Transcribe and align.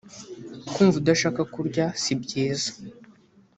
kumva 0.73 0.95
udashaka 1.01 1.41
kurya 1.53 1.85
sibyiza 2.01 2.71